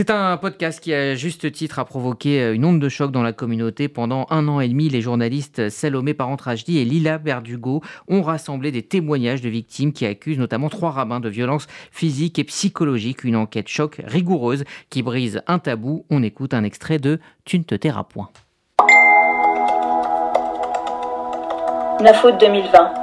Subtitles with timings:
[0.00, 3.22] C'est un podcast qui, à juste titre, a provoqué euh, une onde de choc dans
[3.22, 3.86] la communauté.
[3.86, 8.80] Pendant un an et demi, les journalistes Salomé Parentrajdi et Lila Berdugo ont rassemblé des
[8.80, 13.24] témoignages de victimes qui accusent notamment trois rabbins de violences physiques et psychologiques.
[13.24, 16.06] Une enquête choc rigoureuse qui brise un tabou.
[16.08, 18.30] On écoute un extrait de Tu ne te tairas point.
[22.00, 22.94] La faute 2020.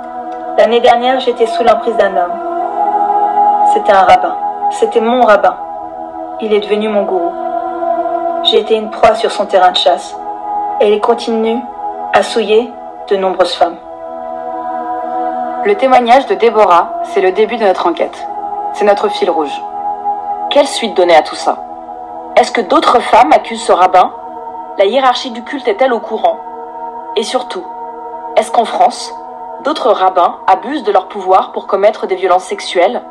[0.58, 2.40] L'année dernière, j'étais sous l'emprise d'un homme.
[3.76, 4.36] C'était un rabbin.
[4.72, 5.67] C'était mon rabbin.
[6.40, 7.34] Il est devenu mon gourou.
[8.44, 10.16] J'ai été une proie sur son terrain de chasse.
[10.80, 11.60] Et il continue
[12.14, 12.72] à souiller
[13.10, 13.78] de nombreuses femmes.
[15.66, 18.28] Le témoignage de Déborah, c'est le début de notre enquête.
[18.74, 19.62] C'est notre fil rouge.
[20.52, 21.58] Quelle suite donner à tout ça?
[22.36, 24.12] Est-ce que d'autres femmes accusent ce rabbin?
[24.78, 26.38] La hiérarchie du culte est-elle au courant?
[27.16, 27.66] Et surtout,
[28.36, 29.12] est-ce qu'en France,
[29.64, 33.02] d'autres rabbins abusent de leur pouvoir pour commettre des violences sexuelles?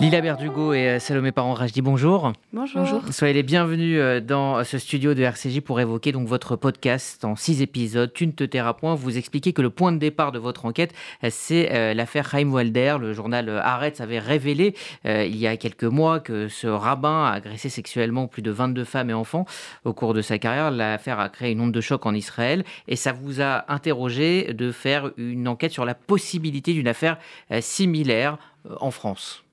[0.00, 2.32] Lila Berdugo et euh, Salomé Parent dis bonjour.
[2.54, 3.02] Bonjour.
[3.10, 7.36] Soyez les bienvenus euh, dans ce studio de RCJ pour évoquer donc votre podcast en
[7.36, 8.10] six épisodes.
[8.10, 8.94] Tu ne te tairas point.
[8.94, 12.96] Vous expliquez que le point de départ de votre enquête, euh, c'est l'affaire Chaim Walder.
[12.98, 17.68] Le journal Haaretz avait révélé il y a quelques mois que ce rabbin a agressé
[17.68, 19.44] sexuellement plus de 22 femmes et enfants
[19.84, 20.70] au cours de sa carrière.
[20.70, 24.72] L'affaire a créé une onde de choc en Israël et ça vous a interrogé de
[24.72, 27.18] faire une enquête sur la possibilité d'une affaire
[27.60, 28.38] similaire
[28.80, 29.44] en France.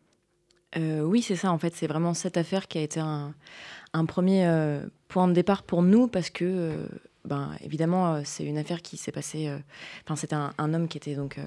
[0.78, 1.76] Euh, oui, c'est ça, en fait.
[1.76, 3.34] C'est vraiment cette affaire qui a été un,
[4.08, 6.88] premier euh, point de départ pour nous parce que, euh,
[7.26, 9.52] ben, évidemment, c'est une affaire qui s'est passée.
[10.06, 11.40] Enfin, c'était un, homme qui était donc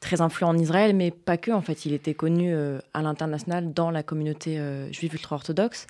[0.00, 1.50] très influent en Israël, mais pas que.
[1.50, 4.58] En fait, il était connu à l'international dans la communauté
[4.90, 5.86] juive ultra-orthodoxe.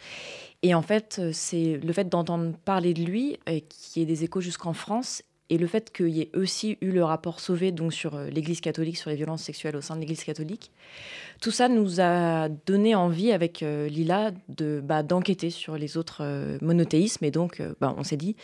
[0.62, 4.72] Et en fait, c'est le fait d'entendre parler de lui, qui ait des échos jusqu'en
[4.72, 8.30] France, et le fait qu'il y ait aussi eu le rapport Sauvé donc sur euh,
[8.30, 10.70] l'Église catholique, sur les violences sexuelles au sein de l'Église catholique,
[11.42, 16.22] tout ça nous a donné envie avec euh, Lila de bah, d'enquêter sur les autres
[16.22, 17.26] euh, monothéismes.
[17.26, 18.34] Et donc, bah, on s'est dit,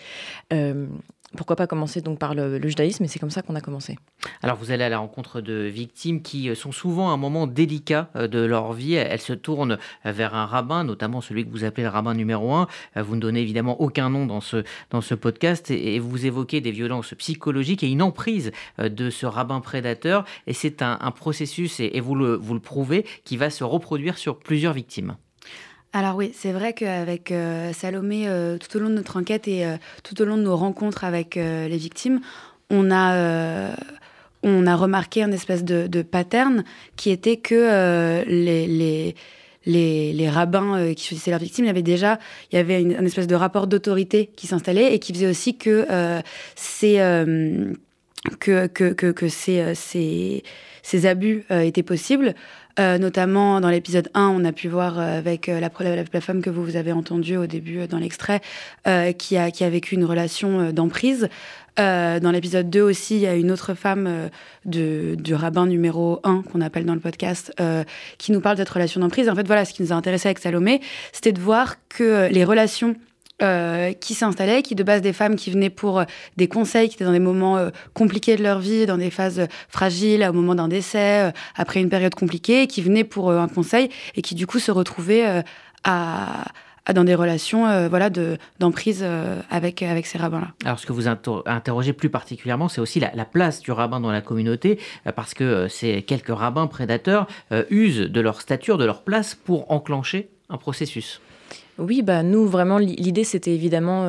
[1.37, 3.99] pourquoi pas commencer donc par le, judaïsme Et c'est comme ça qu'on a commencé.
[4.43, 8.11] Alors, vous allez à la rencontre de victimes qui sont souvent à un moment délicat
[8.15, 8.95] de leur vie.
[8.95, 12.67] Elles se tournent vers un rabbin, notamment celui que vous appelez le rabbin numéro un.
[12.97, 16.73] Vous ne donnez évidemment aucun nom dans ce, dans ce podcast et vous évoquez des
[16.73, 20.25] violences psychologique et une emprise euh, de ce rabbin prédateur.
[20.47, 24.39] Et c'est un, processus, et, vous, le, vous le prouvez, qui va se reproduire sur
[24.39, 25.17] plusieurs victimes.
[25.93, 29.65] Alors oui, c'est vrai qu'avec euh, Salomé, euh, tout au long de notre enquête et
[30.05, 32.21] tout au long de nos rencontres avec les victimes,
[32.71, 33.71] on a,
[34.43, 36.65] on a remarqué un espèce de, de pattern
[36.97, 39.15] qui était que les, les
[39.69, 42.19] les, rabbins euh, qui choisissaient leurs victimes, il y avait déjà
[42.51, 45.87] il y avait une, espèce de rapport d'autorité qui s'installait et qui faisait aussi que
[45.91, 46.21] euh,
[46.57, 47.73] ces, euh,
[48.41, 52.35] que, que, que, ces, ces, abus étaient possibles.
[52.79, 55.71] Notamment dans l'épisode 1, on a pu voir avec la, la,
[56.13, 58.41] la, femme que vous, vous avez entendue au début dans l'extrait,
[59.19, 61.29] qui, a, qui a vécu une relation d'emprise.
[61.79, 66.21] Euh, dans l'épisode 2 aussi, il y a une autre femme euh, du rabbin numéro
[66.25, 67.85] 1 qu'on appelle dans le podcast euh,
[68.19, 69.29] qui nous parle de cette relation d'emprise.
[69.29, 70.81] En fait, voilà, ce qui nous a intéressé avec Salomé,
[71.13, 72.97] c'était de voir que les relations
[74.01, 76.03] qui s'installaient, qui de base des femmes qui venaient pour
[76.37, 80.27] des conseils, qui étaient dans des moments compliqués de leur vie, dans des phases fragiles,
[80.29, 84.35] au moment d'un décès, après une période compliquée, qui venaient pour un conseil et qui
[84.35, 85.45] du coup se retrouvaient
[86.93, 88.11] dans des relations euh, voilà,
[88.59, 90.49] d'emprise euh, avec, avec ces rabbins-là.
[90.65, 94.21] Alors, ce que vous interrogez plus particulièrement, c'est aussi la, place du rabbin dans la
[94.21, 97.27] communauté, euh, parce que ces quelques rabbins prédateurs
[97.71, 101.21] usent de leur stature, de leur place pour enclencher un processus.
[101.79, 104.05] Oui, bah nous, vraiment, l'idée, c'était évidemment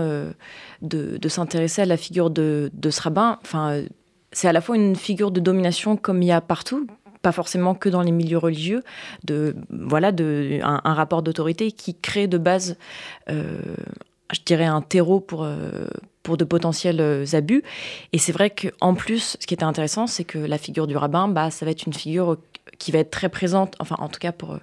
[0.81, 3.37] de, de s'intéresser à la figure de, ce rabbin.
[3.43, 3.83] Enfin,
[4.31, 6.87] c'est à la fois une figure de domination comme il y a partout,
[7.21, 8.83] pas forcément que dans les milieux religieux,
[9.25, 12.77] de voilà, de un, rapport d'autorité qui crée de base,
[13.29, 13.59] euh,
[14.31, 15.87] je dirais, un terreau pour euh,
[16.23, 17.63] pour de potentiels euh, abus.
[18.13, 21.27] Et c'est vrai qu'en plus, ce qui était intéressant, c'est que la figure du rabbin,
[21.27, 22.37] bah, ça va être une figure
[22.77, 24.57] qui va être très présente, enfin en tout cas pour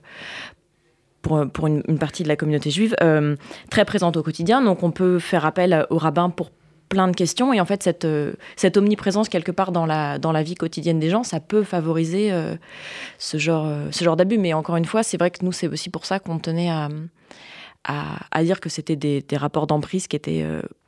[1.22, 2.94] pour, pour une, partie de la communauté juive,
[3.70, 4.62] très présente au quotidien.
[4.62, 6.50] Donc on peut faire appel au rabbin pour
[6.88, 7.52] plein de questions.
[7.52, 10.98] Et en fait, cette, euh, cette omniprésence quelque part dans la, dans la vie quotidienne
[10.98, 12.56] des gens, ça peut favoriser euh,
[13.18, 14.38] ce genre, euh, ce genre d'abus.
[14.38, 16.88] Mais encore une fois, c'est vrai que nous, c'est aussi pour ça qu'on tenait à,
[17.84, 20.44] à, dire que c'était des, des, rapports d'emprise qui étaient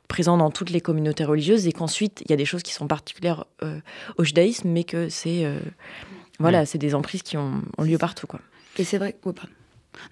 [0.09, 2.87] présents dans toutes les communautés religieuses et qu'ensuite, il y a des choses qui sont
[2.87, 3.45] particulières
[4.17, 5.45] au judaïsme, mais que c'est
[6.39, 8.27] voilà, c'est des emprises qui ont, lieu partout.
[8.27, 8.41] Quoi.
[8.77, 9.15] Et c'est vrai...
[9.23, 9.33] Oh,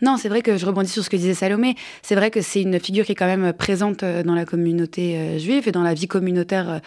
[0.01, 1.75] Non, c'est vrai que je rebondis sur ce que disait Salomé.
[2.01, 5.67] C'est vrai que c'est une figure qui est quand même présente dans la communauté juive
[5.67, 6.81] et dans la vie communautaire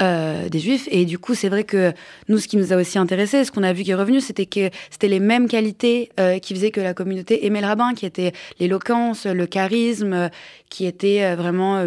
[0.00, 0.88] euh, des juifs.
[0.90, 1.92] Et du coup, c'est vrai que
[2.28, 4.46] nous, ce qui nous a aussi intéressé, ce qu'on a vu qui est revenu, c'était
[4.46, 8.06] que c'était les mêmes qualités euh, qui faisaient que la communauté aimait le rabbin, qui
[8.06, 10.30] étaient l'éloquence, le charisme,
[10.70, 11.86] qui était euh, vraiment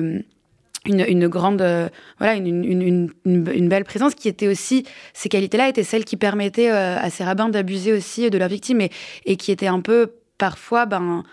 [0.86, 1.66] une, grande,
[2.20, 4.86] voilà, une, une, belle présence qui était aussi,
[5.16, 8.92] ces qualités-là étaient celles qui permettaient à ces rabbins d'abuser aussi de leurs victimes et,
[9.26, 11.24] et qui étaient un peu parfois, ben,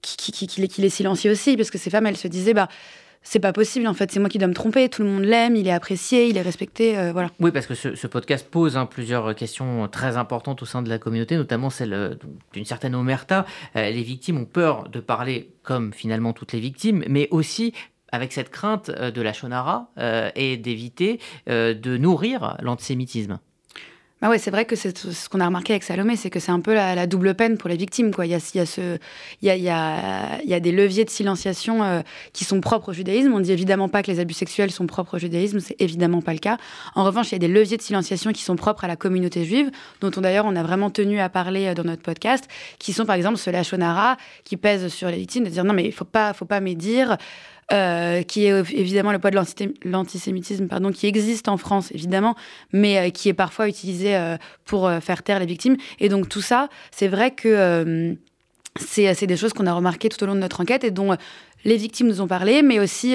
[0.00, 2.68] qui, qui, qui, qui les silenciaient aussi, parce que ces femmes, elles se disaient, bah,
[3.22, 5.56] c'est pas possible en fait, c'est moi qui dois me tromper, tout le monde l'aime,
[5.56, 7.30] il est apprécié, il est respecté, euh, voilà.
[7.40, 10.98] Oui, parce que ce, podcast pose hein, plusieurs questions très importantes au sein de la
[10.98, 12.14] communauté, notamment celle euh,
[12.52, 13.46] d'une certaine omerta.
[13.76, 17.72] Euh, les victimes ont peur de parler comme finalement toutes les victimes, mais aussi
[18.10, 19.88] avec cette crainte de la shonara
[20.36, 23.38] et d'éviter de nourrir l'antisémitisme.
[24.22, 26.52] Bah ouais, c'est vrai que c'est ce qu'on a remarqué avec Salomé, c'est que c'est
[26.52, 28.12] un peu la, double peine pour les victimes.
[28.22, 28.98] Il, y a, y a
[29.42, 32.02] y a, y a, des leviers de silenciation euh,
[32.32, 33.32] qui sont propres au judaïsme.
[33.32, 36.22] On ne dit évidemment pas que les abus sexuels sont propres au judaïsme, c'est évidemment
[36.22, 36.58] pas le cas.
[36.94, 39.44] En revanche, il y a des leviers de silenciation qui sont propres à la communauté
[39.44, 42.46] juive, dont on d'ailleurs on a vraiment tenu à parler euh, dans notre podcast,
[42.78, 45.84] qui sont par exemple ce lachonara qui pèse sur les victimes, de dire non mais
[45.84, 47.16] il faut pas, faut pas médire.
[47.72, 49.38] Euh, qui est évidemment le poids de
[49.84, 52.34] l'antisémitisme, pardon, qui existe en France évidemment,
[52.72, 54.36] mais euh, qui est parfois utilisé euh,
[54.66, 55.76] pour faire taire les victimes.
[55.98, 58.14] Et donc tout ça, c'est vrai que
[58.78, 61.16] c'est des choses qu'on a remarquées tout au long de notre enquête et dont
[61.64, 63.14] les victimes nous ont parlé, mais aussi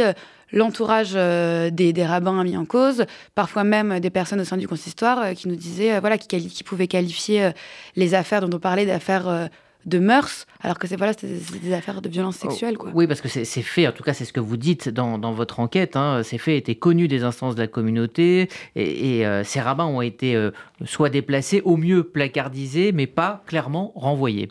[0.52, 3.06] l'entourage des, rabbins mis en cause,
[3.36, 7.52] parfois même des personnes au sein du consistoire qui nous disaient, voilà, qui, pouvaient qualifier
[7.96, 9.50] les affaires dont on parlait d'affaires
[9.88, 12.78] de mœurs, alors que c'est voilà, des affaires de violence oh, sexuelle.
[12.78, 12.92] Quoi.
[12.94, 15.60] Oui, parce que c'est fait, en tout cas c'est ce que vous dites dans, votre
[15.60, 19.86] enquête, hein, ces faits étaient connus des instances de la communauté, et, euh, ces rabbins
[19.86, 20.52] ont été euh,
[20.86, 24.50] soit déplacés, au mieux placardisés, mais pas clairement renvoyés.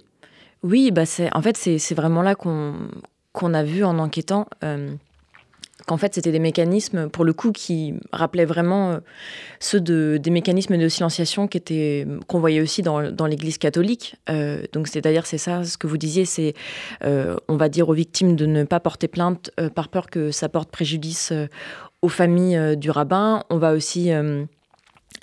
[0.62, 1.03] Oui, bah
[1.33, 2.75] en fait c'est vraiment là qu'on
[3.32, 4.47] qu'on a vu en enquêtant.
[4.65, 4.94] Euh,
[5.84, 8.99] qu'en fait c'était des mécanismes pour le coup qui rappelaient vraiment euh,
[9.61, 14.17] ceux de, des mécanismes de silenciation qui étaient qu'on voyait aussi dans, dans l'Église catholique.
[14.31, 16.55] Euh, donc c'est-à-dire c'est ça ce que vous disiez, c'est
[17.05, 20.49] euh, on va dire aux victimes de ne pas porter plainte par peur que ça
[20.49, 21.32] porte préjudice
[22.02, 23.43] aux familles du rabbin.
[23.50, 24.11] On va aussi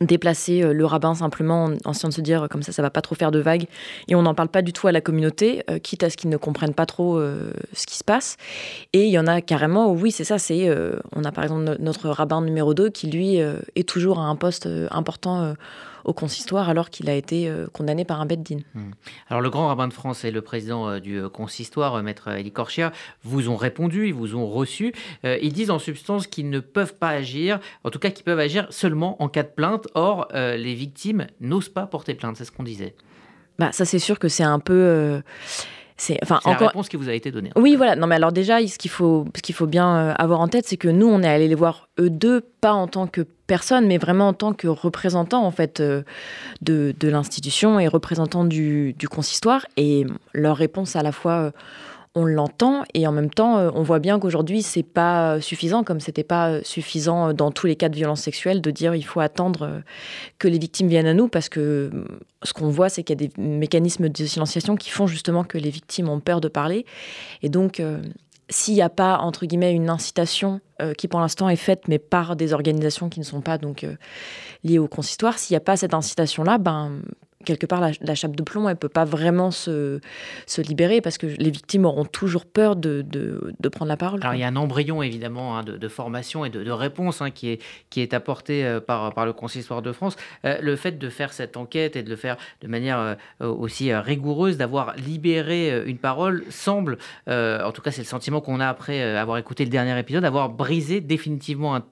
[0.02, 3.02] déplacer euh, le rabbin simplement en, essayant de se dire comme ça ça va pas
[3.02, 3.66] trop faire de vagues.
[4.08, 6.30] Et on n'en parle pas du tout à la communauté euh, quitte à ce qu'ils
[6.30, 8.38] ne comprennent pas trop euh, ce qui se passe.
[8.94, 10.70] Et il y en a carrément oui c'est ça c'est
[11.16, 14.68] on a par exemple notre rabbin numéro 2 qui lui est toujours à un poste
[14.92, 15.54] important
[16.06, 18.60] au consistoire alors qu'il a été euh, condamné par un bête din.
[18.74, 18.92] Hmm.
[19.30, 22.52] Alors le grand rabbin de France et le président euh, du euh, consistoire, maître Elie
[22.52, 22.92] Korchia,
[23.24, 24.94] vous ont répondu, ils vous ont reçu.
[25.24, 28.68] ils disent en substance qu'ils ne peuvent pas agir, en tout cas qu'ils peuvent agir
[28.70, 29.88] seulement en cas de plainte.
[29.96, 32.96] Or, les victimes n'osent pas porter plainte, c'est ce qu'on disait.
[33.60, 35.22] Bah, ça c'est sûr que c'est un peu
[35.98, 36.62] c'est enfin encore...
[36.62, 37.52] la réponse qui vous a été donnée.
[37.56, 37.96] Oui, voilà.
[37.96, 40.66] Non, mais alors déjà, ce qu'il faut, ce qu'il faut bien euh, avoir en tête,
[40.68, 43.86] c'est que nous, on est allé les voir eux deux, pas en tant que personne,
[43.86, 46.04] mais vraiment en tant que représentant en fait euh,
[46.62, 49.66] de, de l'institution et représentant du, du, consistoire.
[49.78, 51.52] Et leur réponse à la fois euh,
[52.16, 56.00] on l'entend et en même temps, euh, on voit bien qu'aujourd'hui, c'est pas suffisant, comme
[56.00, 59.64] c'était pas suffisant dans tous les cas de violence sexuelle, de dire il faut attendre
[59.64, 59.80] euh,
[60.38, 62.06] que les victimes viennent à nous, parce que euh,
[62.44, 65.58] ce qu'on voit, c'est qu'il y a des mécanismes de silenciation qui font justement que
[65.58, 66.86] les victimes ont peur de parler.
[67.42, 67.82] Et donc,
[68.50, 70.60] s'il n'y a pas, entre guillemets, une incitation
[70.98, 73.86] qui pour l'instant est faite, mais par des organisations qui ne sont pas donc
[74.66, 77.00] liées au consistoire, s'il n'y a pas cette incitation-là, ben,
[77.44, 80.00] quelque part, la, chape de plomb, elle peut pas vraiment se,
[80.46, 84.20] se, libérer parce que les victimes auront toujours peur de, de, prendre la parole.
[84.22, 87.50] Alors, il y a un embryon, évidemment, hein, de, formation et de, réponse hein, qui,
[87.50, 90.16] est, qui est apporté euh, par, par le Consistoire de France.
[90.46, 93.94] Euh, le fait de faire cette enquête et de le faire de manière euh, aussi
[93.94, 96.98] rigoureuse, d'avoir libéré une parole, semble,
[97.28, 100.50] en tout cas, c'est le sentiment qu'on a après avoir écouté le dernier épisode, avoir
[100.50, 101.84] brisé définitivement un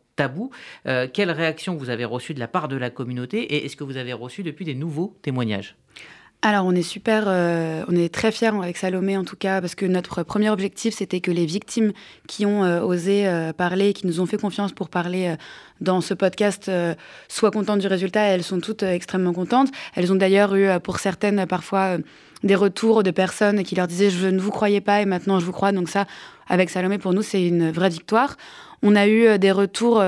[0.88, 3.84] Euh, quelle réaction vous avez reçue de la part de la communauté et est-ce que
[3.84, 5.76] vous avez reçu depuis des nouveaux témoignages?
[6.44, 9.76] Alors on est super, euh, on est très fiers avec Salomé en tout cas parce
[9.76, 11.92] que notre premier objectif c'était que les victimes
[12.28, 15.36] qui ont euh, osé parler, qui nous ont fait confiance pour parler
[15.82, 16.72] dans ce podcast
[17.28, 18.22] soient contentes du résultat.
[18.22, 19.70] elles sont toutes extrêmement contentes.
[19.94, 21.98] Elles ont d'ailleurs eu pour certaines parfois
[22.44, 25.46] des retours de personnes qui leur disaient je ne vous croyais pas et maintenant je
[25.46, 25.72] vous crois.
[25.72, 26.06] Donc ça,
[26.48, 28.38] avec Salomé pour nous c'est une vraie victoire.
[28.84, 30.02] On a eu euh, des retours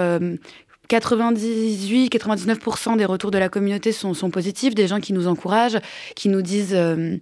[0.90, 5.80] 98-99% euh, des retours de la communauté sont, positifs, des gens qui nous encouragent,
[6.16, 6.74] qui nous disent...
[6.74, 7.18] Euh,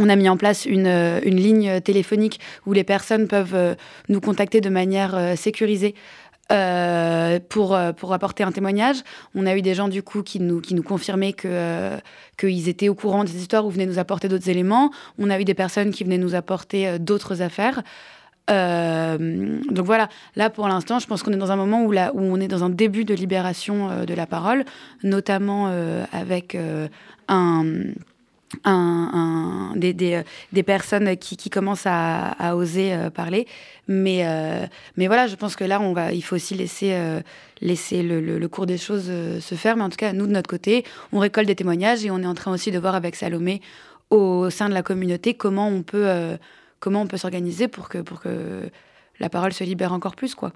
[0.00, 3.74] on a mis en place une, ligne téléphonique où les personnes peuvent
[4.08, 5.96] nous contacter de manière sécurisée
[6.50, 9.02] euh, pour, euh, pour apporter un témoignage.
[9.34, 11.98] On a eu des gens du coup qui nous, qui nous confirmaient que, euh,
[12.38, 14.90] qu'ils étaient au courant des histoires ou venaient nous apporter d'autres éléments.
[15.18, 17.82] On a eu des personnes qui venaient nous apporter d'autres affaires.
[18.48, 22.22] donc voilà, là pour l'instant, je pense qu'on est dans un moment où, là, où
[22.22, 24.64] on est dans un début de libération de la parole,
[25.02, 25.70] notamment
[26.12, 26.56] avec
[27.28, 27.64] un
[28.64, 33.46] un, des, personnes qui, commencent à, oser euh, parler.
[33.86, 37.20] Mais, euh, mais voilà, je pense que là, on va, il faut aussi laisser, euh,
[37.60, 39.76] laisser le, le, cours des choses se faire.
[39.76, 42.26] Mais en tout cas, nous, de notre côté, on récolte des témoignages et on est
[42.26, 43.60] en train aussi de voir avec Salomé
[44.10, 46.08] au sein de la communauté comment on peut,
[46.80, 48.70] peut s'organiser pour que, pour que
[49.20, 50.52] la parole se libère encore plus, quoi.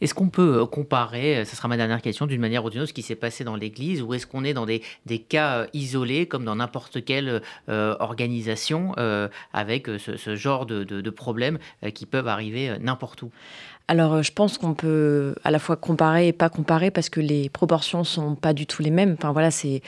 [0.00, 2.80] Est-ce qu'on peut euh, comparer, euh, ce sera ma dernière question, d'une manière ou d'une
[2.80, 5.60] autre, ce qui s'est passé dans l'Église, ou est-ce qu'on est dans des, des, cas
[5.60, 8.94] euh, isolés, comme dans n'importe quelle organisation,
[9.52, 11.58] avec ce, genre de, de, problèmes
[11.94, 13.30] qui peuvent arriver n'importe où?
[13.88, 17.48] Alors, je pense qu'on peut à la fois comparer et pas comparer parce que les
[17.48, 19.14] proportions sont pas du tout les mêmes.
[19.18, 19.82] Enfin voilà, c'est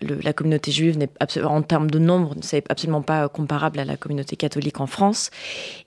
[0.00, 1.10] la communauté juive n'est
[1.44, 5.30] en termes de nombre, c'est absolument pas comparable à la communauté catholique en France.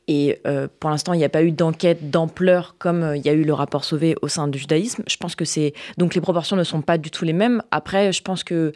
[0.07, 0.41] Et
[0.79, 2.40] pour l'instant, il n'y a pas eu d'enquête d'ampleur
[2.77, 5.03] comme euh, il y a eu le rapport Sauvé au sein du judaïsme.
[5.07, 7.61] Je pense que c'est donc les proportions ne sont pas du tout les mêmes.
[7.71, 8.73] Après, je pense que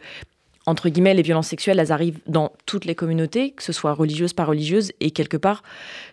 [0.66, 4.32] entre guillemets, les violences sexuelles, elles arrivent dans toutes les communautés, que ce soit religieuses,
[4.32, 5.62] pas religieuses, et quelque part,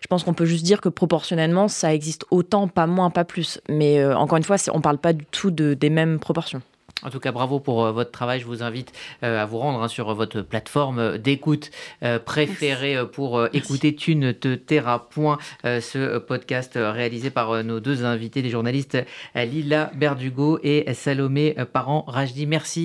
[0.00, 3.60] je pense qu'on peut juste dire que proportionnellement, ça existe autant, pas moins, pas plus.
[3.68, 6.62] Mais euh, encore une fois, on ne parle pas du tout de, des mêmes proportions.
[7.02, 8.40] En tout cas, bravo pour euh, votre travail.
[8.40, 11.70] Je vous invite euh, à vous rendre hein, sur votre plateforme d'écoute
[12.02, 18.04] euh, préférée pour écouter Tu ne te tairas point, ce podcast réalisé par nos deux
[18.04, 18.98] invités, les journalistes
[19.34, 22.46] Lila Berdugo et Salomé Parent-Rajdi.
[22.46, 22.82] Merci